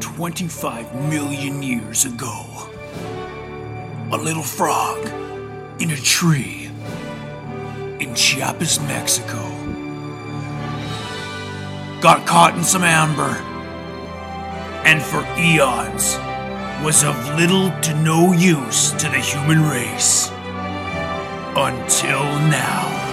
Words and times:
Twenty-five 0.00 0.92
million 1.08 1.62
years 1.62 2.04
ago, 2.04 2.44
a 4.10 4.16
little 4.16 4.42
frog 4.42 5.06
in 5.80 5.92
a 5.92 5.96
tree 5.96 6.68
in 8.00 8.12
Chiapas, 8.16 8.80
Mexico, 8.80 9.38
got 12.00 12.26
caught 12.26 12.56
in 12.56 12.64
some 12.64 12.82
amber, 12.82 13.36
and 14.84 15.00
for 15.00 15.24
eons 15.38 16.16
was 16.84 17.04
of 17.04 17.14
little 17.36 17.70
to 17.82 17.94
no 18.02 18.32
use 18.32 18.90
to 18.94 19.08
the 19.08 19.20
human 19.20 19.62
race. 19.62 20.28
Until 21.54 22.24
now. 22.50 23.05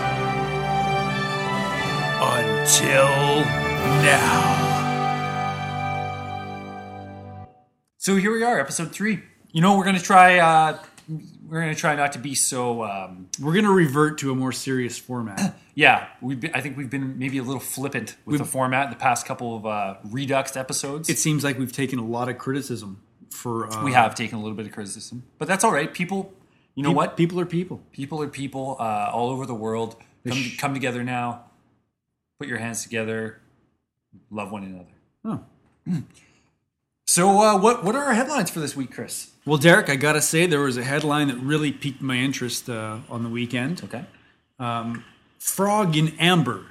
Until 2.36 3.42
now. 4.02 4.50
So 7.98 8.16
here 8.16 8.34
we 8.34 8.42
are, 8.42 8.60
episode 8.60 8.92
three. 8.92 9.20
You 9.52 9.62
know, 9.62 9.78
we're 9.78 9.86
gonna 9.86 10.00
try. 10.00 10.40
Uh, 10.40 10.80
we're 11.48 11.60
gonna 11.62 11.76
try 11.76 11.94
not 11.96 12.14
to 12.14 12.20
be 12.20 12.34
so. 12.34 12.84
Um, 12.84 13.30
We're 13.40 13.54
going 13.54 13.66
to 13.66 13.72
revert 13.72 14.18
to 14.20 14.32
a 14.32 14.36
more 14.36 14.52
serious 14.52 14.98
format. 14.98 15.56
yeah, 15.76 16.08
we. 16.22 16.40
I 16.56 16.62
think 16.62 16.76
we've 16.76 16.90
been 16.90 17.20
maybe 17.20 17.38
a 17.38 17.44
little 17.44 17.60
flippant 17.60 18.16
with 18.26 18.40
the 18.40 18.46
format 18.46 18.86
in 18.86 18.90
the 18.90 18.96
past 18.98 19.28
couple 19.28 19.56
of 19.56 19.66
uh, 19.68 19.96
Redux 20.06 20.58
episodes. 20.58 21.10
it 21.10 21.20
seems 21.20 21.44
like 21.44 21.60
we've 21.60 21.72
taken 21.72 22.00
a 22.00 22.06
lot 22.06 22.30
of 22.30 22.40
criticism 22.40 23.00
for. 23.30 23.68
Uh, 23.72 23.84
we 23.84 23.94
have 23.94 24.16
taken 24.16 24.40
a 24.40 24.42
little 24.42 24.58
bit 24.58 24.66
of 24.66 24.72
criticism, 24.72 25.22
but 25.38 25.48
that's 25.48 25.64
all 25.64 25.72
right. 25.72 25.94
People, 25.94 26.34
you 26.74 26.82
know 26.82 26.90
peop- 26.90 26.96
what? 26.98 27.18
People 27.18 27.40
are 27.40 27.46
people. 27.46 27.80
People 27.92 28.24
are 28.24 28.28
people 28.28 28.76
uh, 28.80 29.12
all 29.14 29.30
over 29.30 29.46
the 29.46 29.54
world. 29.54 29.98
Come, 30.28 30.38
sh- 30.38 30.58
come 30.58 30.74
together 30.74 31.04
now. 31.04 31.44
Put 32.40 32.48
your 32.48 32.58
hands 32.58 32.84
together. 32.84 33.40
Love 34.30 34.52
one 34.52 34.64
another. 34.64 34.86
Oh. 35.26 36.04
So, 37.06 37.42
uh, 37.42 37.60
what 37.60 37.84
what 37.84 37.96
are 37.96 38.06
our 38.06 38.14
headlines 38.14 38.50
for 38.50 38.60
this 38.60 38.76
week, 38.76 38.92
Chris? 38.92 39.32
Well, 39.46 39.58
Derek, 39.58 39.90
I 39.90 39.96
got 39.96 40.14
to 40.14 40.22
say, 40.22 40.46
there 40.46 40.62
was 40.62 40.78
a 40.78 40.84
headline 40.84 41.28
that 41.28 41.38
really 41.38 41.72
piqued 41.72 42.02
my 42.02 42.16
interest 42.16 42.70
uh, 42.70 43.00
on 43.10 43.24
the 43.24 43.30
weekend. 43.30 43.84
Okay. 43.84 44.06
Frog 45.44 45.98
in 45.98 46.18
amber 46.20 46.68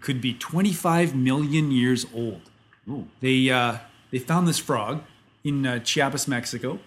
could 0.00 0.20
be 0.20 0.34
25 0.34 1.14
million 1.14 1.70
years 1.70 2.04
old. 2.12 2.42
Ooh. 2.88 3.06
They 3.20 3.48
uh, 3.50 3.78
they 4.10 4.18
found 4.18 4.48
this 4.48 4.58
frog 4.58 5.04
in 5.44 5.64
uh, 5.64 5.78
Chiapas, 5.78 6.26
Mexico. 6.26 6.80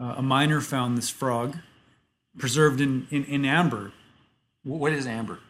Uh, 0.00 0.14
a 0.18 0.22
miner 0.22 0.60
found 0.60 0.96
this 0.96 1.10
frog 1.10 1.56
preserved 2.38 2.80
in, 2.80 3.08
in, 3.10 3.24
in 3.24 3.44
amber. 3.44 3.92
What 4.62 4.92
is 4.92 5.08
amber? 5.08 5.40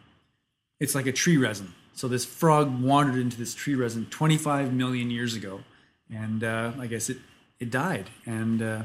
It's 0.79 0.95
like 0.95 1.05
a 1.05 1.11
tree 1.11 1.37
resin. 1.37 1.73
So 1.93 2.07
this 2.07 2.25
frog 2.25 2.81
wandered 2.81 3.17
into 3.19 3.37
this 3.37 3.53
tree 3.53 3.75
resin 3.75 4.07
25 4.09 4.73
million 4.73 5.11
years 5.11 5.35
ago, 5.35 5.61
and 6.09 6.43
uh, 6.43 6.71
I 6.79 6.87
guess 6.87 7.09
it 7.09 7.17
it 7.59 7.69
died, 7.69 8.09
and 8.25 8.61
uh, 8.61 8.81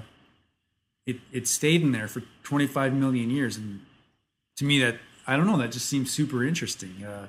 it 1.06 1.18
it 1.32 1.48
stayed 1.48 1.82
in 1.82 1.92
there 1.92 2.08
for 2.08 2.22
25 2.42 2.92
million 2.94 3.30
years. 3.30 3.56
And 3.56 3.80
to 4.56 4.64
me, 4.64 4.78
that 4.80 4.96
I 5.26 5.36
don't 5.36 5.46
know, 5.46 5.56
that 5.58 5.72
just 5.72 5.86
seems 5.88 6.10
super 6.10 6.44
interesting. 6.44 7.04
Uh, 7.04 7.28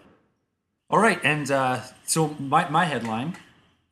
All 0.90 1.00
right, 1.00 1.20
and 1.24 1.50
uh, 1.52 1.82
so 2.06 2.36
my, 2.40 2.70
my 2.70 2.86
headline 2.86 3.36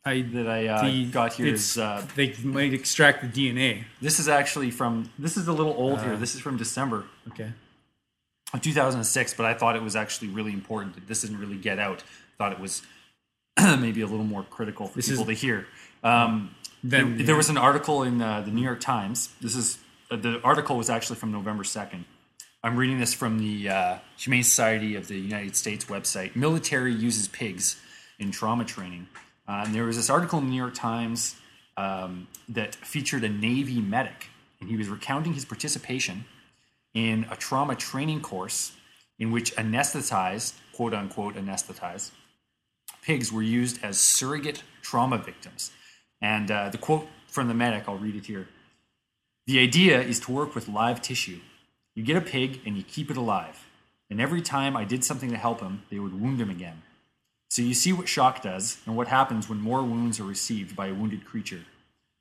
I 0.05 0.21
that 0.21 0.47
I 0.47 0.67
uh, 0.67 0.83
the- 0.85 1.05
got 1.05 1.33
here 1.33 1.47
is 1.47 1.77
uh, 1.77 2.05
they 2.15 2.33
might 2.43 2.73
extract 2.73 3.21
the 3.21 3.27
DNA. 3.27 3.85
this 4.01 4.19
is 4.19 4.27
actually 4.27 4.71
from 4.71 5.11
this 5.17 5.37
is 5.37 5.47
a 5.47 5.53
little 5.53 5.73
old 5.73 6.01
here. 6.01 6.15
This 6.17 6.35
is 6.35 6.41
from 6.41 6.57
December 6.57 7.05
Okay. 7.29 7.51
Of 8.55 8.61
2006, 8.63 9.33
but 9.35 9.45
I 9.45 9.53
thought 9.53 9.75
it 9.75 9.83
was 9.83 9.95
actually 9.95 10.29
really 10.29 10.53
important 10.53 10.95
that 10.95 11.07
this 11.07 11.21
didn't 11.21 11.39
really 11.39 11.57
get 11.57 11.79
out. 11.79 12.03
thought 12.37 12.51
it 12.51 12.59
was 12.59 12.81
maybe 13.59 14.01
a 14.01 14.07
little 14.07 14.25
more 14.25 14.43
critical 14.43 14.87
for 14.87 14.95
This 14.95 15.09
people 15.09 15.29
is- 15.29 15.39
to 15.39 15.45
hear. 15.45 15.67
Um, 16.03 16.55
Then 16.83 17.17
there, 17.17 17.27
there 17.27 17.35
was 17.35 17.49
an 17.49 17.57
article 17.57 18.03
in 18.03 18.21
uh, 18.21 18.41
the 18.41 18.51
New 18.51 18.61
York 18.61 18.79
Times. 18.79 19.29
This 19.41 19.55
is 19.55 19.77
uh, 20.11 20.17
the 20.17 20.39
article 20.43 20.77
was 20.77 20.89
actually 20.89 21.15
from 21.15 21.31
November 21.31 21.63
2nd. 21.63 22.03
I'm 22.63 22.77
reading 22.77 22.99
this 22.99 23.13
from 23.13 23.39
the 23.39 23.69
uh, 23.69 23.97
Humane 24.17 24.43
Society 24.43 24.95
of 24.95 25.07
the 25.07 25.17
United 25.17 25.55
States 25.55 25.85
website. 25.85 26.35
Military 26.35 26.93
uses 26.93 27.27
pigs 27.27 27.79
in 28.19 28.31
trauma 28.31 28.65
training. 28.65 29.07
Uh, 29.47 29.63
and 29.65 29.75
there 29.75 29.83
was 29.85 29.95
this 29.97 30.09
article 30.09 30.39
in 30.39 30.45
the 30.45 30.51
New 30.51 30.57
York 30.57 30.73
Times 30.73 31.35
um, 31.77 32.27
that 32.49 32.73
featured 32.75 33.23
a 33.23 33.29
Navy 33.29 33.79
medic, 33.81 34.29
and 34.59 34.69
he 34.69 34.77
was 34.77 34.87
recounting 34.89 35.33
his 35.33 35.45
participation 35.45 36.25
in 36.95 37.27
a 37.29 37.35
trauma 37.35 37.75
training 37.75 38.21
course 38.21 38.71
in 39.19 39.31
which 39.31 39.55
anesthetized, 39.55 40.53
quote 40.73 40.95
unquote, 40.95 41.35
anesthetized 41.35 42.09
pigs 43.05 43.31
were 43.31 43.43
used 43.43 43.83
as 43.83 43.99
surrogate 43.99 44.63
trauma 44.81 45.17
victims. 45.17 45.71
And 46.21 46.49
uh, 46.49 46.69
the 46.69 46.79
quote 46.79 47.07
from 47.27 47.47
the 47.47 47.53
medic, 47.53 47.87
I'll 47.87 47.97
read 47.97 48.15
it 48.15 48.25
here. 48.25 48.47
The 49.45 49.59
idea 49.59 50.01
is 50.01 50.19
to 50.21 50.31
work 50.31 50.55
with 50.55 50.67
live 50.67 51.01
tissue. 51.01 51.39
You 51.93 52.03
get 52.03 52.17
a 52.17 52.21
pig 52.21 52.61
and 52.65 52.75
you 52.75 52.83
keep 52.83 53.11
it 53.11 53.17
alive. 53.17 53.67
And 54.09 54.19
every 54.19 54.41
time 54.41 54.75
I 54.75 54.85
did 54.85 55.03
something 55.03 55.29
to 55.29 55.37
help 55.37 55.61
him, 55.61 55.83
they 55.91 55.99
would 55.99 56.19
wound 56.19 56.41
him 56.41 56.49
again. 56.49 56.81
So 57.49 57.61
you 57.61 57.75
see 57.75 57.93
what 57.93 58.09
shock 58.09 58.41
does 58.41 58.79
and 58.85 58.97
what 58.97 59.07
happens 59.07 59.47
when 59.47 59.61
more 59.61 59.83
wounds 59.83 60.19
are 60.19 60.25
received 60.25 60.75
by 60.75 60.87
a 60.87 60.93
wounded 60.93 61.25
creature. 61.25 61.61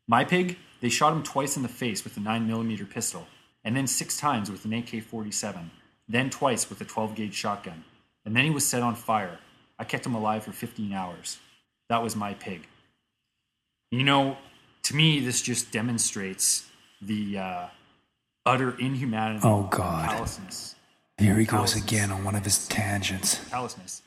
My 0.07 0.23
pig, 0.23 0.59
they 0.81 0.91
shot 0.91 1.15
him 1.15 1.23
twice 1.23 1.57
in 1.57 1.63
the 1.63 1.69
face 1.69 2.05
with 2.05 2.17
a 2.19 2.21
9mm 2.21 2.91
pistol, 2.91 3.27
and 3.65 3.77
then 3.77 3.87
six 3.87 4.17
times 4.17 4.51
with 4.51 4.65
an 4.65 4.73
AK 4.75 5.03
47, 5.03 5.71
then 6.09 6.31
twice 6.31 6.69
with 6.69 6.81
a 6.81 6.85
12 6.85 7.15
gauge 7.15 7.35
shotgun. 7.35 7.85
And 8.25 8.37
then 8.37 8.45
he 8.45 8.51
was 8.51 8.67
set 8.67 8.83
on 8.83 8.95
fire. 8.95 9.39
I 9.79 9.85
kept 9.85 10.07
him 10.07 10.15
alive 10.15 10.45
for 10.45 10.53
15 10.53 10.93
hours. 10.93 11.39
That 11.89 12.03
was 12.03 12.15
my 12.17 12.35
pig. 12.35 12.67
You 13.91 14.03
know, 14.05 14.37
to 14.85 14.97
me, 14.97 15.21
this 15.21 15.41
just 15.43 15.71
demonstrates 15.71 16.67
the 17.01 17.39
uh, 17.39 17.67
utter 18.47 18.77
inhumanity 18.79 19.41
Oh, 19.45 19.65
God. 19.71 20.09
callousness. 20.11 20.75
Here 21.19 21.37
he 21.39 21.45
goes 21.45 21.77
again 21.77 22.11
on 22.11 22.25
one 22.25 22.35
of 22.35 22.45
his 22.45 22.67
tangents. 22.69 23.41
Callousness. 23.51 24.03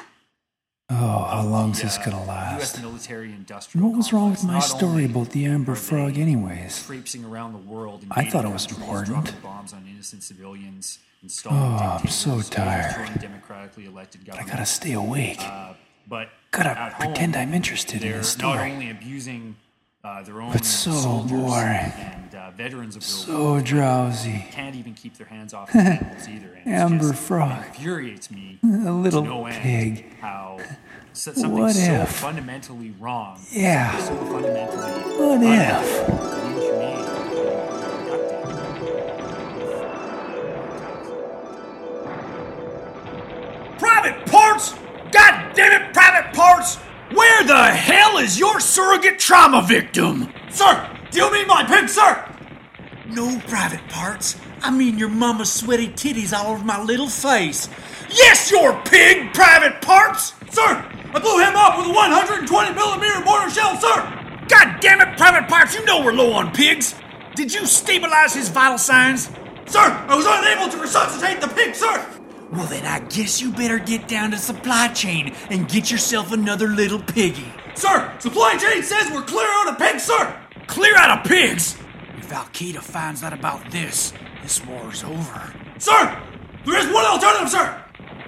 Oh, 0.90 0.96
how 1.26 1.44
long 1.44 1.72
is 1.72 1.82
this 1.82 1.98
Uh, 1.98 2.06
gonna 2.06 2.24
last? 2.24 2.78
What 2.80 3.94
was 3.98 4.14
wrong 4.14 4.32
with 4.32 4.44
my 4.46 4.60
story 4.60 5.04
about 5.04 5.32
the 5.32 5.46
amber 5.46 5.76
frog, 5.76 6.18
anyways? 6.18 6.90
Around 7.26 7.52
the 7.54 7.58
world. 7.70 8.06
I 8.12 8.30
thought 8.30 8.46
it 8.46 8.52
was 8.52 8.66
important. 8.68 9.42
bombs 9.44 9.74
on 9.74 9.86
innocent 9.86 10.24
civilians, 10.24 11.00
installing 11.22 11.60
Oh, 11.62 12.00
I'm 12.02 12.08
so 12.08 12.40
tired. 12.42 12.96
I 12.96 14.44
gotta 14.46 14.66
stay 14.66 14.94
awake. 14.94 15.42
Uh, 15.42 15.74
but 16.08 16.30
Gotta 16.52 16.96
pretend 16.98 17.36
home, 17.36 17.42
I'm 17.50 17.54
interested 17.54 18.02
in 18.02 18.18
the 18.20 18.24
story. 18.24 18.56
Not 18.58 18.68
only 18.72 18.90
abusing 18.90 19.58
uh, 20.08 20.24
their 20.24 20.42
own 20.42 20.52
But 20.54 20.64
so 20.66 20.92
soldiers 20.92 21.32
boring. 21.42 21.92
and 21.98 22.36
uh, 22.36 22.52
veterans 22.52 22.96
of 22.96 23.04
So 23.04 23.44
war, 23.52 23.62
drowsy. 23.62 24.46
can't 24.52 24.76
even 24.76 24.94
keep 24.94 25.18
their 25.18 25.28
hands 25.28 25.54
off 25.54 25.72
the 25.74 25.80
animals 25.80 26.28
either. 26.30 26.52
And 26.66 26.74
Amber 26.74 27.10
just- 27.12 27.24
frog. 27.24 27.66
Infuriates 27.76 28.32
me 28.32 28.60
A 28.64 28.92
little 28.92 29.24
no 29.24 29.44
pig. 29.52 30.06
how 30.22 30.60
something 31.14 31.52
What 31.52 31.74
so 31.74 31.92
if? 32.04 32.10
fundamentally 32.10 32.94
wrong, 33.00 33.40
Yeah. 33.52 33.98
so 34.00 34.16
fundamentally 34.16 34.92
What 35.18 35.42
if? 35.44 35.97
Trauma 49.28 49.62
victim? 49.62 50.32
Sir, 50.50 50.90
do 51.12 51.20
you 51.20 51.30
mean 51.34 51.48
my 51.48 51.62
pig, 51.66 51.90
sir? 51.90 52.24
No 53.08 53.38
private 53.40 53.86
parts. 53.90 54.38
I 54.62 54.72
mean 54.72 54.98
your 54.98 55.10
mama's 55.10 55.52
sweaty 55.52 55.90
titties 55.90 56.32
all 56.32 56.54
over 56.54 56.64
my 56.64 56.82
little 56.82 57.10
face. 57.10 57.68
Yes, 58.10 58.50
your 58.50 58.82
pig, 58.86 59.34
private 59.34 59.82
parts! 59.82 60.32
Sir, 60.50 60.64
I 61.14 61.20
blew 61.20 61.40
him 61.44 61.58
up 61.58 61.78
with 61.78 61.88
a 61.88 61.94
120 61.94 62.74
millimeter 62.74 63.20
mortar 63.26 63.50
shell, 63.50 63.76
sir! 63.82 64.46
God 64.48 64.80
damn 64.80 65.02
it, 65.02 65.18
private 65.18 65.50
parts, 65.50 65.76
you 65.76 65.84
know 65.84 66.02
we're 66.06 66.14
low 66.14 66.32
on 66.32 66.54
pigs! 66.54 66.96
Did 67.36 67.54
you 67.54 67.66
stabilize 67.66 68.34
his 68.34 68.48
vital 68.48 68.78
signs? 68.78 69.26
Sir, 69.66 69.92
I 70.08 70.16
was 70.16 70.26
unable 70.26 70.72
to 70.72 70.78
resuscitate 70.78 71.42
the 71.42 71.50
pig, 71.50 71.76
sir! 71.76 72.18
Well, 72.54 72.68
then 72.68 72.86
I 72.86 73.02
guess 73.10 73.42
you 73.42 73.52
better 73.52 73.78
get 73.78 74.08
down 74.08 74.32
to 74.32 74.38
supply 74.38 74.88
chain 74.88 75.36
and 75.50 75.68
get 75.68 75.92
yourself 75.92 76.32
another 76.32 76.70
little 76.70 77.00
piggy. 77.00 77.52
Sir, 77.78 78.12
supply 78.18 78.58
chain 78.58 78.82
says 78.82 79.12
we're 79.12 79.22
clear 79.22 79.48
out 79.48 79.70
of 79.70 79.78
pigs, 79.78 80.02
sir! 80.02 80.36
Clear 80.66 80.96
out 80.98 81.20
of 81.20 81.30
pigs? 81.30 81.78
If 82.18 82.34
Al 82.34 82.46
Qaeda 82.46 82.82
finds 82.82 83.22
out 83.22 83.34
about 83.34 83.70
this, 83.70 84.14
this 84.42 84.66
war 84.66 84.92
is 84.92 85.04
over. 85.04 85.54
Sir! 85.78 86.20
There 86.66 86.80
is 86.80 86.92
one 86.92 87.06
alternative, 87.06 87.52
sir! 87.52 87.84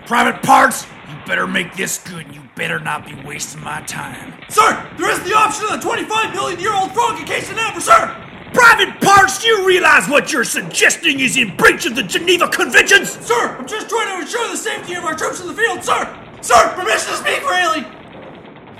Private 0.05 0.43
parts, 0.43 0.85
you 1.09 1.15
better 1.25 1.47
make 1.47 1.75
this 1.75 1.97
good 1.97 2.27
and 2.27 2.35
you 2.35 2.43
better 2.55 2.79
not 2.79 3.07
be 3.07 3.15
wasting 3.25 3.63
my 3.63 3.81
time. 3.81 4.35
Sir, 4.49 4.87
there 4.99 5.09
is 5.09 5.19
the 5.23 5.33
option 5.33 5.65
of 5.65 5.71
the 5.71 5.79
25 5.79 6.31
million 6.35 6.59
year 6.59 6.75
old 6.75 6.91
frog 6.91 7.19
encased 7.19 7.51
in 7.51 7.57
amber, 7.57 7.81
sir! 7.81 8.15
Private 8.53 9.01
parts, 9.01 9.41
do 9.41 9.47
you 9.47 9.65
realize 9.65 10.07
what 10.07 10.31
you're 10.31 10.43
suggesting 10.43 11.21
is 11.21 11.37
in 11.37 11.57
breach 11.57 11.87
of 11.87 11.95
the 11.95 12.03
Geneva 12.03 12.47
Conventions? 12.49 13.09
Sir, 13.25 13.57
I'm 13.57 13.67
just 13.67 13.89
trying 13.89 14.15
to 14.15 14.21
ensure 14.21 14.47
the 14.51 14.57
safety 14.57 14.93
of 14.93 15.05
our 15.05 15.15
troops 15.15 15.41
in 15.41 15.47
the 15.47 15.55
field, 15.55 15.83
sir! 15.83 16.05
Sir, 16.41 16.71
permission 16.75 17.13
to 17.13 17.17
speak 17.17 17.39
freely! 17.41 17.98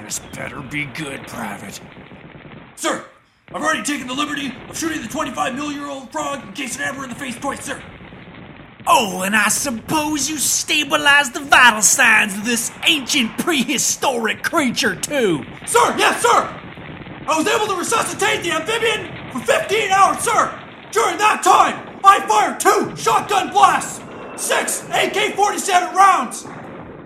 This 0.10 0.18
better 0.34 0.60
be 0.64 0.86
good, 0.86 1.28
Private. 1.28 1.80
Sir, 2.76 3.06
I've 3.50 3.62
already 3.62 3.84
taken 3.84 4.08
the 4.08 4.16
liberty 4.16 4.52
of 4.68 4.76
shooting 4.76 5.04
the 5.04 5.08
25 5.08 5.54
million 5.54 5.80
year 5.80 5.88
old 5.88 6.12
frog 6.12 6.42
in 6.48 6.54
case 6.54 6.78
it 6.78 6.82
ever 6.82 7.04
in 7.04 7.12
the 7.12 7.16
face 7.16 7.38
twice, 7.38 7.64
sir. 7.64 7.80
Oh, 8.88 9.22
and 9.22 9.36
I 9.36 9.50
suppose 9.50 10.28
you 10.28 10.40
stabilized 10.40 11.36
the 11.36 11.42
vital 11.42 11.84
signs 11.84 12.34
of 12.36 12.44
this 12.44 12.72
ancient 12.88 13.38
prehistoric 13.38 14.42
creature, 14.42 14.96
too. 14.96 15.44
Sir, 15.68 15.96
yes, 15.96 16.24
sir! 16.24 16.60
I 17.28 17.38
was 17.38 17.46
able 17.46 17.68
to 17.68 17.76
resuscitate 17.76 18.42
the 18.42 18.54
amphibian 18.54 19.32
for 19.32 19.42
15 19.42 19.92
hours, 19.92 20.24
sir! 20.24 20.60
During 20.92 21.20
that 21.20 21.44
time, 21.44 22.00
I 22.04 22.20
fired 22.28 22.60
two 22.60 22.96
shotgun 22.96 23.52
blasts, 23.52 24.02
six 24.44 24.84
AK 24.90 25.36
47 25.36 25.96
rounds, 25.96 26.46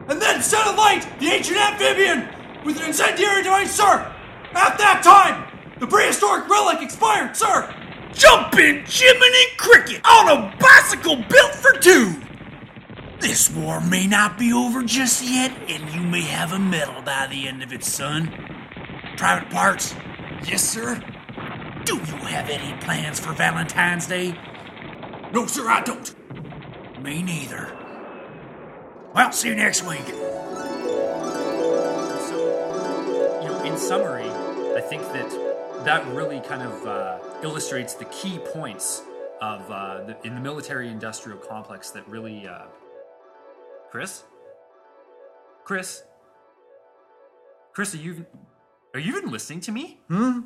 and 0.08 0.22
then 0.22 0.42
set 0.42 0.66
alight 0.68 1.06
the 1.20 1.28
ancient 1.28 1.58
amphibian 1.58 2.30
with 2.66 2.80
an 2.80 2.88
incendiary 2.88 3.44
device, 3.44 3.76
sir! 3.76 4.14
At 4.54 4.78
that 4.78 5.02
time, 5.04 5.52
the 5.80 5.88
prehistoric 5.88 6.48
relic 6.48 6.82
expired, 6.82 7.36
sir! 7.36 7.74
Jumping 8.14 8.84
Jiminy 8.86 9.46
Cricket 9.58 10.02
on 10.06 10.30
a 10.30 10.56
bicycle 10.60 11.18
built 11.18 11.56
for 11.56 11.74
two! 11.80 12.22
This 13.20 13.50
war 13.50 13.80
may 13.80 14.06
not 14.06 14.38
be 14.38 14.52
over 14.54 14.84
just 14.84 15.24
yet, 15.24 15.52
and 15.70 15.94
you 15.94 16.02
may 16.02 16.22
have 16.22 16.52
a 16.52 16.60
medal 16.60 17.02
by 17.02 17.28
the 17.28 17.48
end 17.48 17.64
of 17.64 17.72
it, 17.72 17.84
son. 17.84 18.32
Private 19.18 19.50
Parts? 19.50 19.96
Yes, 20.46 20.62
sir? 20.62 21.02
Do 21.86 21.96
you 21.96 22.02
have 22.02 22.50
any 22.50 22.78
plans 22.82 23.20
for 23.20 23.34
Valentine's 23.34 24.08
Day? 24.08 24.38
No, 25.34 25.48
sir, 25.48 25.68
I 25.68 25.82
don't. 25.82 26.14
Me 27.02 27.24
neither. 27.24 27.76
Well, 29.14 29.32
see 29.32 29.50
you 29.50 29.56
next 29.56 29.84
week. 29.84 30.06
In 33.74 33.80
summary, 33.80 34.30
I 34.78 34.82
think 34.82 35.02
that 35.14 35.84
that 35.84 36.06
really 36.14 36.40
kind 36.42 36.62
of 36.62 36.86
uh, 36.86 37.18
illustrates 37.42 37.96
the 37.96 38.06
key 38.06 38.38
points 38.38 39.02
of 39.42 39.70
uh, 39.72 40.04
the, 40.04 40.18
in 40.24 40.36
the 40.36 40.42
military-industrial 40.42 41.40
complex 41.40 41.90
that 41.92 42.08
really. 42.08 42.48
Uh, 42.48 42.66
Chris, 43.90 44.24
Chris, 45.64 46.04
Chris, 47.74 47.94
are 47.96 47.98
you 47.98 48.26
are 48.94 49.00
you 49.00 49.18
even 49.18 49.32
listening 49.32 49.60
to 49.62 49.72
me? 49.72 50.00
Hmm? 50.08 50.42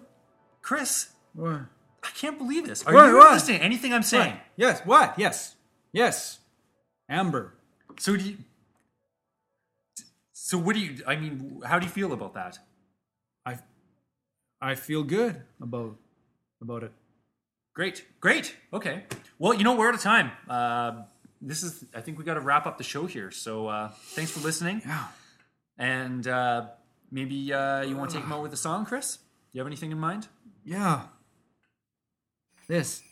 Chris, 0.62 1.10
What? 1.34 1.62
I 2.04 2.10
can't 2.16 2.38
believe 2.38 2.66
this. 2.68 2.86
Are 2.86 2.94
What, 2.94 3.08
you 3.08 3.18
what? 3.18 3.34
listening 3.34 3.60
to 3.60 3.64
anything 3.66 3.94
I'm 3.94 4.04
saying? 4.04 4.32
What? 4.34 4.42
Yes. 4.58 4.82
What? 4.86 5.14
Yes. 5.20 5.56
Yes. 5.92 6.40
Amber. 7.10 7.54
So 8.00 8.16
do 8.16 8.24
you? 8.24 8.38
So 10.34 10.58
what 10.58 10.76
do 10.76 10.82
you? 10.82 11.04
I 11.06 11.16
mean, 11.18 11.62
how 11.66 11.78
do 11.80 11.86
you 11.86 11.92
feel 11.92 12.14
about 12.14 12.34
that? 12.36 12.60
I 13.48 13.58
I 14.62 14.76
feel 14.76 15.04
good 15.04 15.42
about 15.62 15.96
about 16.62 16.84
it. 16.84 16.92
Great, 17.74 18.06
great. 18.20 18.56
Okay. 18.74 19.04
Well, 19.40 19.54
you 19.54 19.64
know 19.64 19.76
we're 19.76 19.88
out 19.88 19.96
of 19.96 20.02
time. 20.02 20.32
Uh, 20.50 21.04
this 21.42 21.64
is. 21.64 21.86
I 21.94 22.02
think 22.02 22.18
we 22.18 22.24
got 22.24 22.34
to 22.34 22.42
wrap 22.42 22.66
up 22.66 22.78
the 22.78 22.84
show 22.84 23.06
here. 23.06 23.32
So 23.32 23.68
uh, 23.68 23.90
thanks 24.16 24.32
for 24.32 24.40
listening. 24.40 24.82
Yeah. 24.86 25.06
And 25.78 26.28
uh, 26.28 26.68
maybe 27.12 27.54
uh, 27.54 27.84
you 27.84 27.96
want 27.96 28.10
to 28.10 28.16
take 28.16 28.24
them 28.24 28.34
out 28.34 28.42
with 28.42 28.54
a 28.54 28.58
song, 28.58 28.86
Chris? 28.86 29.18
Do 29.18 29.22
you 29.54 29.60
have 29.62 29.68
anything 29.68 29.92
in 29.92 30.00
mind? 30.00 30.28
Yeah. 30.66 31.04
This. 32.68 33.04